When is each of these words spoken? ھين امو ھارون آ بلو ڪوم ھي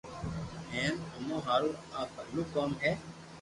ھين 0.71 0.93
امو 1.15 1.35
ھارون 1.47 1.73
آ 1.99 1.99
بلو 2.13 2.43
ڪوم 2.53 2.69
ھي 2.81 2.91